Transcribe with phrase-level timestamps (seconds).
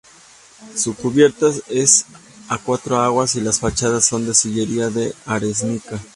[0.75, 2.05] Su cubierta es
[2.49, 6.01] a cuatro aguas y las fachadas son de sillería de arenisca.